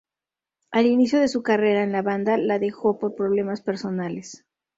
[0.71, 4.47] Al inicio de su carrera en la banda, la dejó por problemas personales.